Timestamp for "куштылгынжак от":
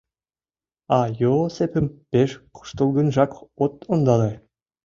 2.55-3.73